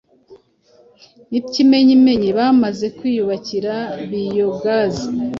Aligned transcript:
N’ikimenyimenyi 1.29 2.29
bamaze 2.37 2.85
kwiyubakira 2.97 3.75
biyogazi 4.09 5.05